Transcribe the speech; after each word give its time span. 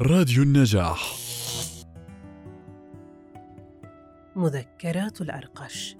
راديو 0.00 0.42
النجاح. 0.42 1.16
مذكرات 4.36 5.20
الأرقش. 5.20 5.96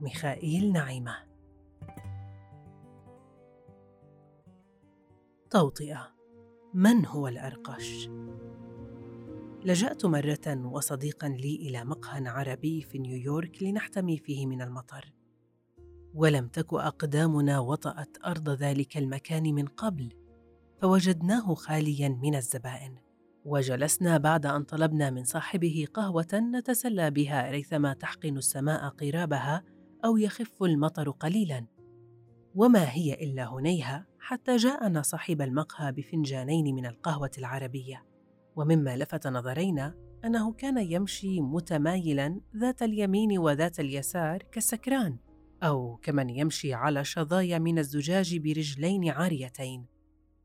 ميخائيل 0.00 0.72
نعيمة. 0.72 1.16
توطئة. 5.50 6.14
من 6.74 7.06
هو 7.06 7.28
الأرقش؟ 7.28 8.08
لجأت 9.64 10.06
مرة 10.06 10.66
وصديقا 10.66 11.28
لي 11.28 11.56
إلى 11.56 11.84
مقهى 11.84 12.28
عربي 12.28 12.82
في 12.82 12.98
نيويورك 12.98 13.62
لنحتمي 13.62 14.18
فيه 14.18 14.46
من 14.46 14.62
المطر. 14.62 15.12
ولم 16.14 16.48
تك 16.48 16.74
أقدامنا 16.74 17.58
وطأت 17.58 18.16
أرض 18.24 18.48
ذلك 18.48 18.96
المكان 18.96 19.54
من 19.54 19.66
قبل. 19.66 20.19
فوجدناه 20.80 21.54
خاليا 21.54 22.08
من 22.08 22.34
الزبائن 22.34 22.94
وجلسنا 23.44 24.18
بعد 24.18 24.46
أن 24.46 24.62
طلبنا 24.62 25.10
من 25.10 25.24
صاحبه 25.24 25.86
قهوة 25.94 26.28
نتسلى 26.34 27.10
بها 27.10 27.50
ريثما 27.50 27.92
تحقن 27.92 28.36
السماء 28.36 28.88
قرابها 28.88 29.64
أو 30.04 30.16
يخف 30.16 30.62
المطر 30.62 31.10
قليلا. 31.10 31.66
وما 32.54 32.90
هي 32.90 33.14
إلا 33.14 33.54
هنيهه 33.54 34.06
حتى 34.18 34.56
جاءنا 34.56 35.02
صاحب 35.02 35.42
المقهى 35.42 35.92
بفنجانين 35.92 36.74
من 36.74 36.86
القهوة 36.86 37.30
العربية 37.38 38.06
ومما 38.56 38.96
لفت 38.96 39.26
نظرينا 39.26 39.94
أنه 40.24 40.52
كان 40.52 40.78
يمشي 40.78 41.40
متمايلا 41.40 42.40
ذات 42.56 42.82
اليمين 42.82 43.38
وذات 43.38 43.80
اليسار 43.80 44.42
كالسكران 44.42 45.18
أو 45.62 45.96
كمن 45.96 46.30
يمشي 46.30 46.74
على 46.74 47.04
شظايا 47.04 47.58
من 47.58 47.78
الزجاج 47.78 48.38
برجلين 48.38 49.08
عاريتين. 49.08 49.99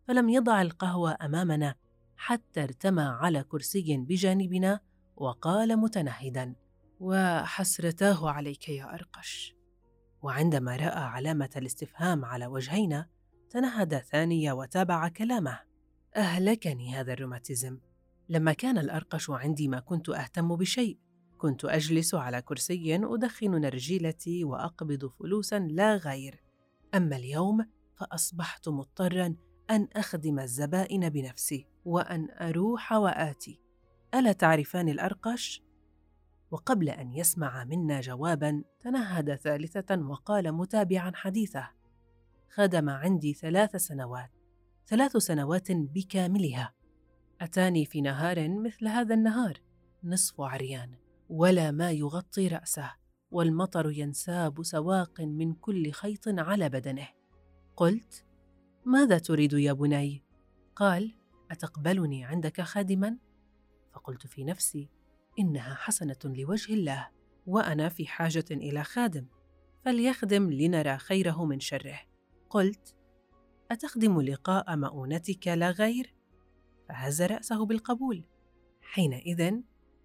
فلم 0.08 0.30
يضع 0.30 0.62
القهوة 0.62 1.18
أمامنا 1.22 1.76
حتى 2.16 2.64
ارتمى 2.64 3.04
على 3.04 3.44
كرسي 3.44 3.98
بجانبنا 3.98 4.80
وقال 5.16 5.78
متنهدا 5.78 6.56
وحسرتاه 7.00 8.30
عليك 8.30 8.70
يا 8.70 8.94
أرقش. 8.94 9.56
وعندما 10.22 10.76
رأى 10.76 11.03
علامة 11.03 11.50
الاستفهام 11.56 12.26
على 12.26 12.48
وجهينا 12.48 13.08
تنهد 13.50 13.98
ثانية 13.98 14.52
وتابع 14.52 15.08
كلامه. 15.08 15.59
أهلكني 16.16 16.95
هذا 16.95 17.14
الروماتيزم. 17.14 17.80
لما 18.30 18.53
كان 18.53 18.78
الأرقش 18.78 19.30
عندي 19.30 19.67
ما 19.67 19.80
كنت 19.80 20.09
أهتم 20.09 20.56
بشيء. 20.56 21.00
كنت 21.38 21.66
أجلس 21.66 22.16
على 22.16 22.42
كرسي 22.42 22.95
أدخن 22.95 23.52
نرجيلتي 23.52 24.44
وأقبض 24.44 25.06
فلوسا 25.06 25.59
لا 25.59 25.95
غير. 25.95 26.44
أما 26.95 27.16
اليوم 27.16 27.66
فأصبحت 27.95 28.70
مضطرا 28.70 29.36
أن 29.69 29.88
أخدم 29.95 30.39
الزبائن 30.39 31.09
بنفسي 31.09 31.67
وأن 31.85 32.27
أروح 32.41 32.91
وآتي. 32.91 33.61
ألا 34.13 34.31
تعرفان 34.31 34.89
الارقش 34.89 35.63
وقبل 36.52 36.89
أن 36.89 37.13
يسمع 37.13 37.63
منا 37.63 38.02
جوابا 38.02 38.63
تنهد 38.80 39.36
ثالثة 39.36 40.02
وقال 40.02 40.52
متابعا 40.52 41.11
حديثه 41.16 41.69
خدم 42.55 42.89
عندي 42.89 43.33
ثلاث 43.33 43.75
سنوات. 43.75 44.31
ثلاث 44.88 45.17
سنوات 45.17 45.71
بكاملها. 45.71 46.73
أتاني 47.41 47.86
في 47.86 48.02
نهار 48.02 48.49
مثل 48.49 48.88
هذا 48.88 49.13
النهار. 49.16 49.61
نصف 50.03 50.41
عريان. 50.41 50.95
ولا 51.30 51.71
ما 51.71 51.91
يغطي 51.91 52.47
رأسه. 52.47 52.91
والمطر 53.31 53.91
ينساب 53.91 54.63
سواق 54.63 55.21
من 55.21 55.53
كل 55.53 55.91
خيط 55.91 56.23
على 56.27 56.69
بدنه. 56.69 57.08
قلت 57.75 58.25
ماذا 58.86 59.17
تريد 59.17 59.53
يا 59.53 59.73
بني؟ 59.73 60.23
قال 60.75 61.16
أتقبلني 61.52 62.25
عندك 62.25 62.61
خادما؟ 62.61 63.17
فقلت 63.94 64.27
في 64.27 64.44
نفسي 64.44 64.89
إنها 65.39 65.75
حسنة 65.75 66.17
لوجه 66.25 66.73
الله 66.73 67.09
وأنا 67.47 67.89
في 67.89 68.08
حاجة 68.08 68.45
إلى 68.52 68.83
خادم 68.83 69.26
فليخدم 69.86 70.52
لنرى 70.52 70.98
خيره 70.98 71.45
من 71.45 71.60
شره. 71.60 71.99
قلت 72.49 72.95
أتخدم 73.71 74.21
لقاء 74.21 74.77
مؤونتك 74.77 75.48
لا 75.48 75.71
غير؟ 75.71 76.15
فهز 76.89 77.21
رأسه 77.21 77.65
بالقبول. 77.65 78.23
حينئذ 78.81 79.54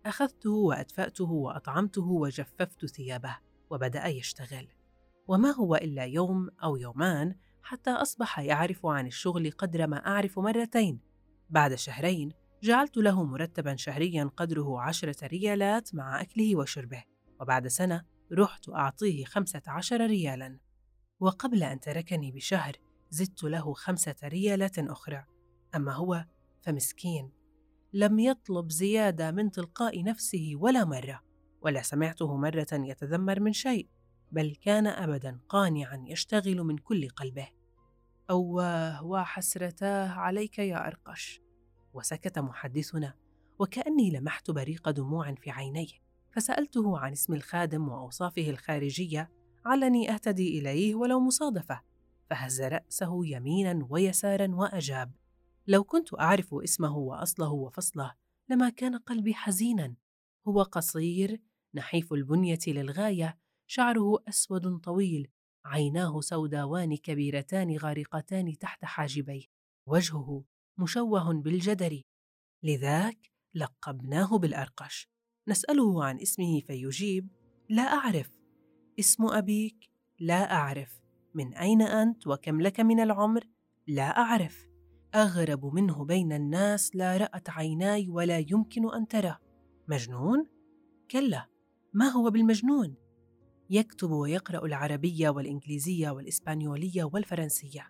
أخذته 0.06 0.50
وأدفأته 0.50 1.30
وأطعمته 1.30 2.06
وجففت 2.06 2.86
ثيابه 2.86 3.38
وبدأ 3.70 4.06
يشتغل. 4.06 4.68
وما 5.28 5.50
هو 5.50 5.76
إلا 5.76 6.04
يوم 6.04 6.48
أو 6.62 6.76
يومان 6.76 7.34
حتى 7.62 7.90
أصبح 7.90 8.38
يعرف 8.38 8.86
عن 8.86 9.06
الشغل 9.06 9.50
قدر 9.50 9.86
ما 9.86 10.06
أعرف 10.06 10.38
مرتين. 10.38 11.00
بعد 11.50 11.74
شهرين 11.74 12.32
جعلت 12.62 12.96
له 12.96 13.24
مرتبا 13.24 13.76
شهريا 13.76 14.30
قدره 14.36 14.80
عشرة 14.80 15.26
ريالات 15.26 15.94
مع 15.94 16.20
أكله 16.20 16.56
وشربه. 16.56 17.04
وبعد 17.40 17.66
سنة 17.68 18.04
رحت 18.32 18.68
أعطيه 18.68 19.24
خمسة 19.24 19.62
عشر 19.66 20.06
ريالا. 20.06 20.58
وقبل 21.20 21.62
أن 21.62 21.80
تركني 21.80 22.32
بشهر 22.32 22.76
زدت 23.10 23.44
له 23.44 23.72
خمسة 23.74 24.16
ريالات 24.24 24.78
أخرى. 24.78 25.24
أما 25.74 25.92
هو 25.92 26.24
فمسكين. 26.62 27.32
لم 27.92 28.18
يطلب 28.18 28.70
زيادة 28.70 29.30
من 29.30 29.50
تلقاء 29.50 30.02
نفسه 30.04 30.52
ولا 30.54 30.84
مرة 30.84 31.20
ولا 31.60 31.82
سمعته 31.82 32.36
مرة 32.36 32.66
يتذمر 32.72 33.40
من 33.40 33.52
شيء. 33.52 33.88
بل 34.32 34.56
كان 34.62 34.86
أبدا 34.86 35.40
قانعا 35.48 36.04
يشتغل 36.06 36.56
من 36.56 36.78
كل 36.78 37.08
قلبه. 37.08 37.48
أواه 38.30 39.04
وحسرتاه 39.04 40.08
عليك 40.08 40.58
يا 40.58 40.86
أرقش. 40.86 41.40
وسكت 41.94 42.38
محدثنا. 42.38 43.14
وكأني 43.58 44.10
لمحت 44.10 44.50
بريق 44.50 44.90
دموع 44.90 45.34
في 45.34 45.50
عينيه. 45.50 46.10
فسألته 46.32 46.98
عن 46.98 47.12
اسم 47.12 47.34
الخادم 47.34 47.88
وأوصافه 47.88 48.50
الخارجية. 48.50 49.30
علني 49.64 50.14
أهتدي 50.14 50.58
إليه 50.58 50.94
ولو 50.94 51.20
مصادفة. 51.20 51.80
فهز 52.30 52.62
رأسه 52.62 53.26
يمينا 53.26 53.86
ويسارا 53.90 54.54
وأجاب. 54.54 55.12
لو 55.66 55.84
كنت 55.84 56.20
أعرف 56.20 56.54
اسمه 56.54 56.96
وأصله 56.96 57.52
وفصله 57.52 58.14
لما 58.48 58.68
كان 58.68 58.96
قلبي 58.98 59.34
حزينا. 59.34 59.94
هو 60.48 60.62
قصير 60.62 61.40
نحيف 61.74 62.12
البنية 62.12 62.58
للغاية 62.66 63.38
شعره 63.72 64.18
أسود 64.28 64.78
طويل 64.78 65.28
عيناه 65.64 66.20
سوداوان 66.20 66.96
كبيرتان 66.96 67.76
غارقتان 67.76 68.58
تحت 68.58 68.84
حاجبيه 68.84 69.44
وجهه 69.86 70.44
مشوه 70.78 71.32
بالجدر. 71.32 72.02
لذاك 72.62 73.30
لقبناه 73.54 74.38
بالأرقش. 74.38 75.08
نسأله 75.48 76.04
عن 76.04 76.20
اسمه 76.20 76.60
فيجيب 76.60 77.28
لا 77.68 77.82
أعرف. 77.82 78.30
اسم 79.00 79.26
أبيك؟ 79.26 79.90
لا 80.20 80.52
أعرف. 80.52 81.00
من 81.34 81.54
أين 81.54 81.82
أنت؟ 81.82 82.26
وكم 82.26 82.60
لك 82.60 82.80
من 82.80 83.00
العمر؟ 83.00 83.44
لا 83.86 84.18
أعرف. 84.18 84.68
أغرب 85.14 85.74
منه 85.74 86.04
بين 86.04 86.32
الناس 86.32 86.96
لا 86.96 87.16
رأت 87.16 87.50
عيناي 87.50 88.08
ولا 88.08 88.38
يمكن 88.38 88.94
أن 88.94 89.08
ترى 89.08 89.36
مجنون؟ 89.88 90.46
كلا. 91.10 91.46
ما 91.94 92.08
هو 92.08 92.30
بالمجنون؟ 92.30 92.99
يكتب 93.70 94.10
ويقرأ 94.10 94.66
العربية 94.66 95.28
والإنجليزية 95.28 96.10
والإسبانيولية 96.10 97.04
والفرنسية. 97.04 97.88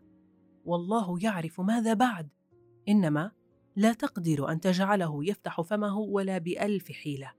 والله 0.65 1.19
يعرف 1.23 1.61
ماذا 1.61 1.95
بعد 1.95 2.29
إنما 2.89 3.31
لا 3.77 3.93
تقدر 3.93 4.53
أن 4.53 4.61
تجعله 4.61 5.25
يفتح 5.25 5.61
فمه 5.61 5.99
ولا 5.99 6.39
بألف 6.39 6.93
حيلة. 6.93 7.33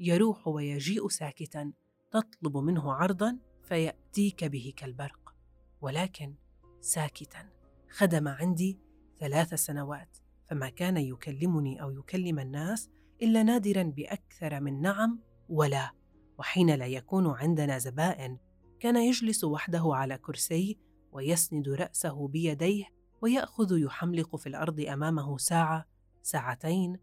يروح 0.00 0.48
ويجيء 0.48 1.08
ساكتا 1.08 1.72
تطلب 2.10 2.56
منه 2.56 2.92
عرضا 2.92 3.38
فيأتيك 3.62 4.44
به 4.44 4.72
كالبرق. 4.76 5.34
ولكن 5.80 6.34
ساكتا 6.80 7.48
خدم 7.90 8.28
عندي 8.28 8.78
ثلاث 9.20 9.54
سنوات 9.54 10.18
فما 10.50 10.68
كان 10.68 10.96
يكلمني 10.96 11.82
أو 11.82 11.90
يكلم 11.90 12.38
الناس 12.38 12.90
إلا 13.22 13.42
نادرا 13.42 13.82
بأكثر 13.82 14.60
من 14.60 14.80
نعم 14.80 15.20
ولا 15.48 16.01
وحين 16.42 16.74
لا 16.74 16.86
يكون 16.86 17.26
عندنا 17.26 17.78
زبائن 17.78 18.38
كان 18.80 18.96
يجلس 18.96 19.44
وحده 19.44 19.82
على 19.86 20.18
كرسي 20.18 20.78
ويسند 21.12 21.68
رأسه 21.68 22.28
بيديه 22.28 22.84
ويأخذ 23.22 23.78
يحملق 23.78 24.36
في 24.36 24.48
الأرض 24.48 24.80
أمامه 24.80 25.38
ساعة 25.38 25.86
ساعتين 26.22 26.98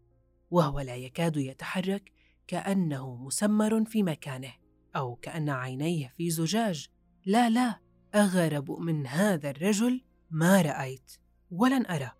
وهو 0.50 0.80
لا 0.80 0.96
يكاد 0.96 1.36
يتحرك 1.36 2.12
كأنه 2.46 3.16
مسمر 3.16 3.84
في 3.84 4.02
مكانه 4.02 4.52
أو 4.96 5.16
كأن 5.16 5.50
عينيه 5.50 6.14
في 6.16 6.30
زجاج. 6.30 6.88
لا 7.26 7.50
لا 7.50 7.80
أغرب 8.14 8.70
من 8.70 9.06
هذا 9.06 9.50
الرجل 9.50 10.04
ما 10.30 10.62
رأيت 10.62 11.12
ولن 11.50 11.86
أرى. 11.86 12.10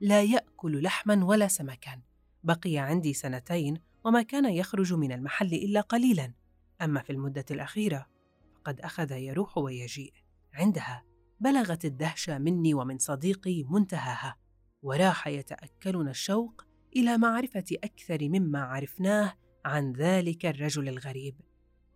لا 0.00 0.22
يأكل 0.22 0.82
لحما 0.82 1.24
ولا 1.24 1.48
سمكا 1.48 2.02
بقي 2.44 2.78
عندي 2.78 3.12
سنتين 3.12 3.80
وما 4.04 4.22
كان 4.22 4.44
يخرج 4.44 4.94
من 4.94 5.12
المحل 5.12 5.54
إلا 5.54 5.80
قليلا. 5.80 6.41
أما 6.82 7.02
في 7.02 7.10
المدة 7.12 7.44
الأخيرة 7.50 8.06
فقد 8.54 8.80
أخذ 8.80 9.12
يروح 9.12 9.58
ويجيء. 9.58 10.12
عندها 10.54 11.04
بلغت 11.40 11.84
الدهشة 11.84 12.38
مني 12.38 12.74
ومن 12.74 12.98
صديقي 12.98 13.64
منتهاها 13.64 14.36
وراح 14.82 15.28
يتأكلنا 15.28 16.10
الشوق 16.10 16.64
إلى 16.96 17.18
معرفة 17.18 17.64
أكثر 17.84 18.28
مما 18.28 18.62
عرفناه 18.62 19.34
عن 19.64 19.92
ذلك 19.92 20.46
الرجل 20.46 20.88
الغريب. 20.88 21.40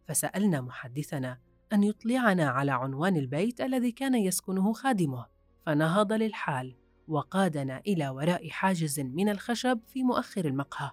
فسألنا 0.08 0.60
محدثنا 0.60 1.38
أن 1.72 1.82
يطلعنا 1.82 2.48
على 2.48 2.72
عنوان 2.72 3.16
البيت 3.16 3.60
الذي 3.60 3.92
كان 3.92 4.14
يسكنه 4.14 4.72
خادمه 4.72 5.26
فنهض 5.66 6.12
للحال 6.12 6.76
وقادنا 7.08 7.78
إلى 7.86 8.08
وراء 8.08 8.48
حاجز 8.48 9.00
من 9.00 9.28
الخشب 9.28 9.80
في 9.86 10.02
مؤخر 10.02 10.44
المقهى. 10.44 10.90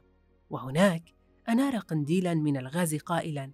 وهناك 0.50 1.14
أنار 1.50 1.78
قنديلا 1.78 2.34
من 2.34 2.58
الغاز 2.58 2.96
قائلا 2.96 3.52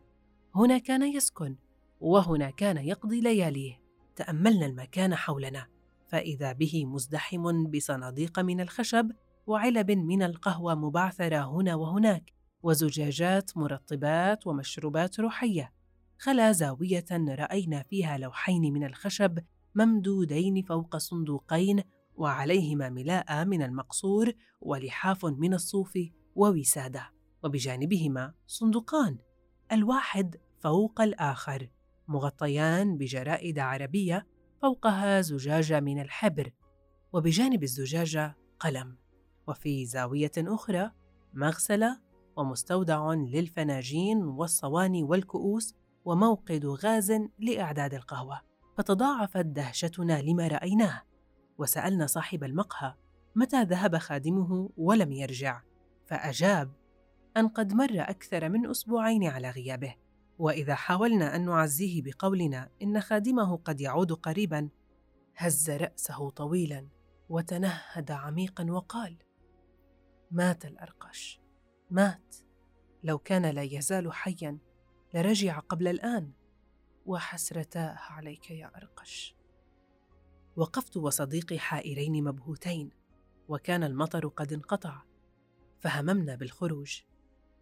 هنا 0.60 0.78
كان 0.78 1.04
يسكن 1.04 1.56
وهنا 2.00 2.50
كان 2.50 2.78
يقضي 2.78 3.22
لياليه. 3.22 3.82
تأملنا 4.16 4.66
المكان 4.66 5.16
حولنا 5.16 5.68
فإذا 6.08 6.52
به 6.52 6.86
مزدحم 6.86 7.68
بصناديق 7.68 8.40
من 8.40 8.62
الخشب 8.62 9.12
وعلب 9.48 9.92
من 9.92 10.24
القهوة 10.24 10.76
مبعثرة 10.76 11.38
هنا 11.38 11.76
وهناك 11.76 12.34
وزجاجات 12.64 13.58
مرطبات 13.58 14.48
ومشروبات 14.48 15.20
روحية. 15.20 15.74
خلا 16.18 16.52
زاوية 16.52 17.06
رأينا 17.12 17.84
فيها 17.84 18.18
لوحين 18.18 18.74
من 18.74 18.84
الخشب 18.84 19.40
ممدودين 19.76 20.62
فوق 20.62 20.98
صندوقين 20.98 21.84
وعليهما 22.16 22.90
ملاءه 22.90 23.44
من 23.44 23.62
المقصور 23.62 24.34
ولحاف 24.62 25.26
من 25.26 25.54
الصوف 25.54 26.00
ووسادة 26.36 27.12
وبجانبهما 27.44 28.34
صندوقان. 28.48 29.18
الواحد 29.72 30.36
فوق 30.60 31.02
الآخر 31.02 31.70
مغطيان 32.08 32.98
بجرائد 32.98 33.60
عربية 33.60 34.28
فوقها 34.62 35.22
زجاجة 35.22 35.80
من 35.80 36.02
الحبر 36.02 36.52
وبجانب 37.14 37.64
الزجاجة 37.64 38.38
قلم. 38.60 38.98
وفي 39.48 39.86
زاوية 39.86 40.32
أخرى 40.38 40.92
مغسلة 41.34 42.00
ومستودع 42.38 43.14
للفناجين 43.14 44.24
والصواني 44.24 45.04
والكؤوس 45.04 45.76
وموقد 46.06 46.66
غاز 46.66 47.12
لأعداد 47.40 47.94
القهوة. 47.94 48.42
فتضاعفت 48.78 49.46
دهشتنا 49.46 50.22
لما 50.22 50.48
رأيناه. 50.48 51.02
وسألنا 51.58 52.08
صاحب 52.08 52.44
المقهى 52.44 52.94
متى 53.36 53.64
ذهب 53.64 53.98
خادمه 53.98 54.70
ولم 54.78 55.12
يرجع 55.12 55.62
فأجاب 56.08 56.72
أن 57.38 57.48
قد 57.48 57.74
مر 57.74 57.92
أكثر 57.94 58.50
من 58.50 58.70
أسبوعين 58.70 59.24
على 59.24 59.50
غيابه. 59.50 59.96
وإذا 60.40 60.76
حاولنا 60.76 61.36
أن 61.36 61.46
نعزيه 61.46 62.02
بقولنا 62.02 62.70
إن 62.82 63.02
خادمه 63.02 63.58
قد 63.58 63.82
يعود 63.82 64.12
قريبا 64.12 64.70
هز 65.36 65.70
رأسه 65.70 66.30
طويلا 66.30 66.88
وتنهد 67.30 68.12
عميقا 68.12 68.72
وقال 68.72 69.18
مات 70.32 70.66
الارقش 70.66 71.42
مات! 71.92 72.36
لو 73.04 73.18
كان 73.18 73.46
لا 73.46 73.62
يزال 73.62 74.14
حيا 74.14 74.58
لرجع 75.14 75.60
قبل 75.60 75.88
الآن 75.88 76.32
وحسرتاه 77.06 77.96
عليك 78.00 78.52
يا 78.52 78.72
ارقش 78.76 79.36
وقفت 80.56 80.98
وصديقي 80.98 81.60
حائرين 81.60 82.24
مبهوتين 82.24 82.92
وكان 83.48 83.84
المطر 83.84 84.28
قد 84.28 84.54
انقطع 84.54 85.04
فهممنا 85.80 86.36
بالخروج 86.36 87.02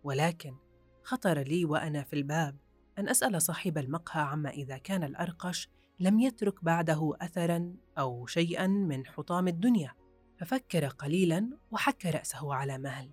ولكن 0.03 0.55
خطر 1.03 1.39
لي 1.39 1.65
وأنا 1.65 2.03
في 2.03 2.13
الباب 2.13 2.66
أن 2.97 3.09
أسأل 3.09 3.41
صاحب 3.41 3.77
المقهى 3.77 4.21
عما 4.21 4.49
إذا 4.49 4.77
كان 4.77 5.03
الأرقش 5.03 5.69
لم 5.99 6.19
يترك 6.19 6.63
بعده 6.63 7.13
اثرا 7.21 7.75
أو 7.97 8.25
شيئا 8.25 8.67
من 8.67 9.05
حطام 9.05 9.47
الدنيا 9.47 9.93
ففكر 10.37 10.87
قليلا 10.87 11.49
وحك 11.71 12.05
رأسه 12.05 12.53
على 12.53 12.77
مهل 12.77 13.11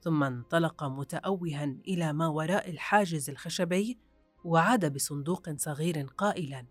ثم 0.00 0.22
انطلق 0.22 0.84
متأوها 0.84 1.64
إلى 1.64 2.12
ما 2.12 2.26
وراء 2.26 2.70
الحاجز 2.70 3.30
الخشبي 3.30 3.98
وعاد 4.44 4.94
بصندوق 4.94 5.50
صغير 5.56 6.02
قائلا: 6.02 6.66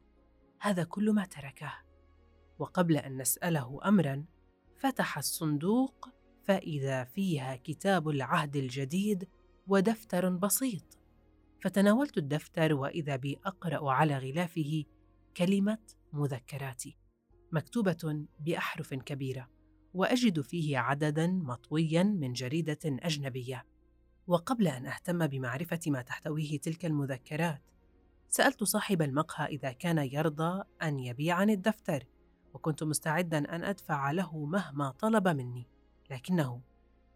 هذا 0.59 0.83
كل 0.83 1.11
ما 1.11 1.25
تركه. 1.25 1.73
وقبل 2.59 2.97
أن 2.97 3.21
نسأله 3.21 3.79
أمرا، 3.85 4.25
فتح 4.77 5.17
الصندوق 5.17 6.09
فإذا 6.43 7.03
فيها 7.03 7.55
كتاب 7.55 8.09
العهد 8.09 8.55
الجديد 8.55 9.27
ودفتر 9.67 10.29
بسيط. 10.29 10.94
فتناولت 11.65 12.17
الدفتر 12.17 12.73
وإذا 12.73 13.15
بي 13.15 13.39
أقرأ 13.45 13.91
على 13.91 14.17
غلافه 14.17 14.83
كلمة 15.37 15.77
مذكراتي، 16.13 16.97
مكتوبة 17.51 18.25
بأحرف 18.39 18.93
كبيرة. 18.93 19.49
وأجد 19.93 20.41
فيه 20.41 20.77
عددا 20.77 21.27
مطويا 21.27 22.03
من 22.03 22.33
جريدة 22.33 22.79
أجنبية 22.85 23.65
وقبل 24.27 24.67
أن 24.67 24.85
أهتم 24.85 25.27
بمعرفة 25.27 25.79
ما 25.87 26.01
تحتويه 26.01 26.59
تلك 26.59 26.85
المذكرات 26.85 27.61
سألت 28.29 28.63
صاحب 28.63 29.01
المقهى 29.01 29.45
إذا 29.45 29.71
كان 29.71 29.97
يرضى 29.97 30.63
أن 30.83 30.99
يبيعني 30.99 31.53
الدفتر 31.53 32.03
وكنت 32.53 32.83
مستعدا 32.83 33.37
أن 33.55 33.63
أدفع 33.63 34.11
له 34.11 34.45
مهما 34.45 34.91
طلب 34.91 35.27
مني 35.27 35.67
لكنه 36.11 36.61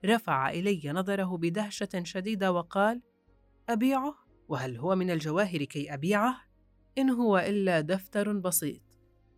رفع 0.06 0.50
إلي 0.50 0.82
نظره 0.86 1.38
بدهشة 1.38 2.04
شديدة 2.04 2.52
وقال 2.52 3.02
أبيعه 3.70 4.29
وهل 4.50 4.78
هو 4.78 4.96
من 4.96 5.12
الجواهر 5.12 5.64
كي 5.64 5.94
أبيعه؟ 5.94 6.42
إن 6.98 7.10
هو 7.10 7.38
إلا 7.38 7.82
دفتر 7.82 8.34
بسيط. 8.34 8.82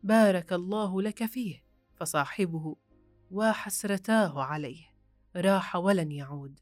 بارك 0.04 0.54
الله 0.54 1.02
لك 1.02 1.25
فيه. 1.25 1.63
فصاحبه 1.96 2.75
وحسرتاه 3.31 4.44
عليه. 4.44 4.84
راح 5.36 5.75
ولن 5.75 6.12
يعود. 6.12 6.60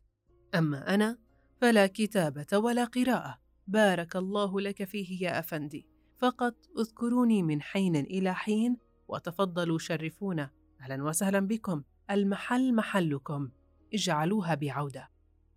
أما 0.56 0.94
أنا 0.94 1.18
فلا 1.62 1.88
كتابة 1.88 2.57
ولا 2.57 2.86
قراءة. 2.86 3.40
بارك 3.68 4.16
الله 4.16 4.62
لك 4.62 4.84
فيه 4.84 5.25
يا 5.25 5.40
أفندي. 5.40 5.88
فقط 6.18 6.56
اذكروني 6.80 7.44
من 7.44 7.62
حين 7.62 7.96
إلى 7.96 8.36
حين 8.36 8.78
وتفضلوا 9.07 9.80
شرفونا. 9.80 10.50
أهلا 10.81 11.04
وسهلا 11.04 11.40
بكم. 11.40 11.84
المحل 12.12 12.75
محلكم. 12.75 13.50
اجعلوها 13.94 14.56
بعودة. 14.56 15.10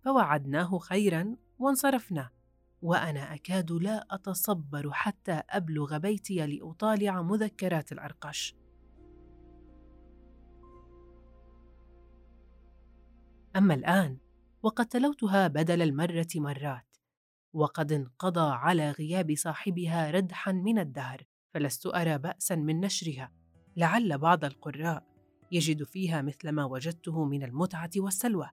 فوعدناه 0.03 0.77
خيرا 0.77 1.35
وانصرفنا. 1.59 2.29
وأنا 2.83 3.33
أكاد 3.33 3.71
لا 3.71 4.07
أتصبر 4.11 4.91
حتى 4.91 5.41
أبلغ 5.49 5.97
بيتي 5.97 6.47
لأطالع 6.47 7.21
مذكرات 7.21 7.91
الارقش 7.91 8.55
أما 13.55 13.73
الآن 13.73 14.17
وقد 14.63 14.85
تلوتها 14.85 15.47
بدل 15.47 15.81
المرة 15.81 16.27
مرات 16.35 16.97
وقد 17.53 17.91
انقضى 17.91 18.51
على 18.53 18.91
غياب 18.91 19.35
صاحبها 19.35 20.11
ردحا 20.11 20.51
من 20.51 20.79
الدهر 20.79 21.23
فلست 21.53 21.85
أرى 21.85 22.17
باسا 22.17 22.55
من 22.55 22.79
نشرها. 22.79 23.31
لعل 23.77 24.17
بعض 24.17 24.45
القراء 24.45 25.03
يجد 25.51 25.83
فيها 25.83 26.21
مثل 26.21 26.49
ما 26.49 26.65
وجدته 26.65 27.25
من 27.25 27.43
المتعة 27.43 27.91
والسلوى. 27.97 28.49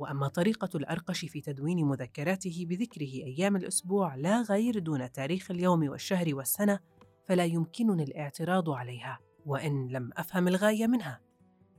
وأما 0.00 0.28
طريقة 0.28 0.68
الأرقش 0.74 1.24
في 1.24 1.40
تدوين 1.40 1.84
مذكراته 1.84 2.66
بذكره 2.68 3.02
أيام 3.06 3.56
الأسبوع 3.56 4.14
لا 4.14 4.42
غير 4.42 4.78
دون 4.78 5.12
تاريخ 5.12 5.50
اليوم 5.50 5.88
والشهر 5.88 6.34
والسنة 6.34 6.80
فلا 7.28 7.44
يمكنني 7.44 8.02
الاعتراض 8.02 8.70
عليها 8.70 9.18
وإن 9.46 9.88
لم 9.88 10.10
أفهم 10.16 10.48
الغاية 10.48 10.86
منها. 10.86 11.20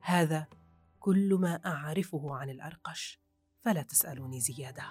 هذا 0.01 0.47
كل 0.99 1.37
ما 1.41 1.59
أعرفه 1.65 2.35
عن 2.35 2.49
الأرقش 2.49 3.19
فلا 3.61 3.81
تسألوني 3.81 4.39
زيادة. 4.39 4.83